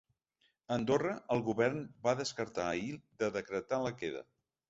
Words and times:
A 0.69 0.75
Andorra, 0.75 1.11
el 1.35 1.43
govern 1.49 1.83
va 2.09 2.15
descartar 2.23 2.65
ahir 2.71 2.97
de 3.25 3.31
decretar 3.37 3.83
la 3.87 3.95
queda. 4.01 4.27